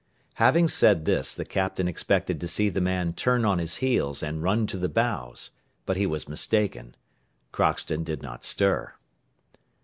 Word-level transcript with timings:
Having 0.41 0.69
said 0.69 1.05
this, 1.05 1.35
the 1.35 1.45
Captain 1.45 1.87
expected 1.87 2.41
to 2.41 2.47
see 2.47 2.69
the 2.69 2.81
man 2.81 3.13
turn 3.13 3.45
on 3.45 3.59
his 3.59 3.75
heels 3.75 4.23
and 4.23 4.41
run 4.41 4.65
to 4.65 4.77
the 4.79 4.89
bows, 4.89 5.51
but 5.85 5.95
he 5.95 6.07
was 6.07 6.27
mistaken. 6.27 6.95
Crockston 7.51 8.03
did 8.03 8.23
not 8.23 8.43
stir. 8.43 8.95